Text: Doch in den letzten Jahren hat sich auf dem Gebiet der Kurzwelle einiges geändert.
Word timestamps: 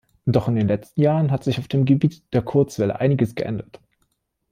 Doch 0.25 0.47
in 0.47 0.55
den 0.55 0.67
letzten 0.67 0.99
Jahren 1.01 1.29
hat 1.29 1.43
sich 1.43 1.59
auf 1.59 1.67
dem 1.67 1.85
Gebiet 1.85 2.23
der 2.33 2.41
Kurzwelle 2.41 2.99
einiges 2.99 3.35
geändert. 3.35 3.79